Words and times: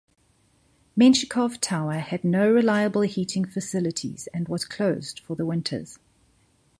Menshikov 0.97 1.59
tower 1.61 1.99
had 1.99 2.23
no 2.23 2.51
reliable 2.51 3.01
heating 3.03 3.45
facilities 3.45 4.27
and 4.33 4.47
was 4.47 4.65
closed 4.65 5.19
for 5.19 5.35
the 5.35 5.45
winters. 5.45 5.99